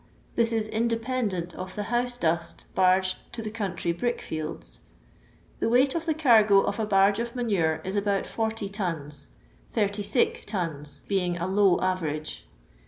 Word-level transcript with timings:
This 0.33 0.51
is 0.51 0.67
independent 0.67 1.53
of 1.53 1.75
the 1.75 1.83
house 1.93 2.17
dust 2.17 2.65
barged 2.73 3.17
to 3.33 3.43
the 3.43 3.51
country 3.51 3.91
brick 3.91 4.19
fields. 4.19 4.79
The 5.59 5.69
weight 5.69 5.93
of 5.93 6.07
the 6.07 6.15
eargo 6.15 6.65
of 6.65 6.79
a 6.79 6.87
barge 6.87 7.19
of 7.19 7.35
manure 7.35 7.79
is 7.83 7.95
about 7.95 8.25
40 8.25 8.67
tons; 8.69 9.27
36 9.73 10.43
tons 10.45 11.03
being 11.07 11.37
a 11.37 11.45
low 11.45 11.79
average. 11.81 12.47